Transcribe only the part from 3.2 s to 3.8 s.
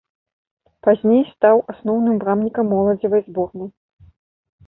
зборнай.